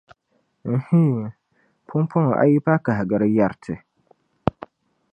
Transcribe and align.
N-hii, 0.73 1.21
pumpɔŋɔ 1.87 2.33
a 2.41 2.45
yipa 2.51 2.73
kahigiri 2.85 3.27
yɛri 3.37 3.57
ti. 3.63 3.73